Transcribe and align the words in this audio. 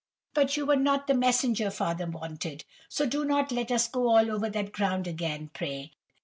"But 0.33 0.57
you 0.57 0.65
were 0.65 0.75
not 0.77 1.05
the 1.05 1.13
messenger 1.13 1.69
father 1.69 2.07
wanted, 2.07 2.65
so 2.89 3.05
do 3.05 3.23
not 3.23 3.51
let 3.51 3.71
us 3.71 3.87
go 3.87 4.07
all 4.09 4.31
over 4.31 4.49
that 4.49 4.71
ground 4.71 5.05
again, 5.05 5.51
pray. 5.53 5.91